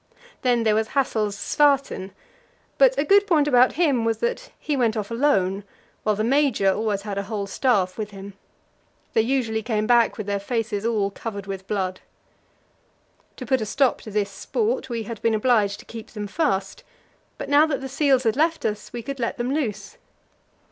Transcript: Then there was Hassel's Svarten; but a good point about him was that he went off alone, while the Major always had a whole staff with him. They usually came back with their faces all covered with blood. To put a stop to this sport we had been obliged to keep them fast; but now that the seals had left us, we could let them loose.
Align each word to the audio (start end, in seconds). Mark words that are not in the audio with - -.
Then 0.41 0.63
there 0.63 0.73
was 0.73 0.87
Hassel's 0.87 1.35
Svarten; 1.37 2.09
but 2.79 2.97
a 2.97 3.03
good 3.03 3.27
point 3.27 3.47
about 3.47 3.73
him 3.73 4.03
was 4.03 4.17
that 4.17 4.49
he 4.57 4.75
went 4.75 4.97
off 4.97 5.11
alone, 5.11 5.63
while 6.01 6.15
the 6.15 6.23
Major 6.23 6.73
always 6.73 7.03
had 7.03 7.19
a 7.19 7.23
whole 7.29 7.45
staff 7.45 7.99
with 7.99 8.09
him. 8.09 8.33
They 9.13 9.21
usually 9.21 9.61
came 9.61 9.85
back 9.85 10.17
with 10.17 10.25
their 10.25 10.39
faces 10.39 10.87
all 10.87 11.11
covered 11.11 11.45
with 11.45 11.67
blood. 11.67 11.99
To 13.35 13.45
put 13.45 13.61
a 13.61 13.65
stop 13.67 14.01
to 14.01 14.09
this 14.09 14.31
sport 14.31 14.89
we 14.89 15.03
had 15.03 15.21
been 15.21 15.35
obliged 15.35 15.77
to 15.81 15.85
keep 15.85 16.07
them 16.09 16.25
fast; 16.25 16.83
but 17.37 17.47
now 17.47 17.67
that 17.67 17.79
the 17.79 17.87
seals 17.87 18.23
had 18.23 18.35
left 18.35 18.65
us, 18.65 18.91
we 18.91 19.03
could 19.03 19.19
let 19.19 19.37
them 19.37 19.53
loose. 19.53 19.97